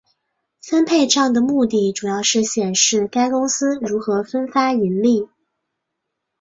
[0.63, 5.29] 分配帐的目的主要是显示该公司如何分发盈利。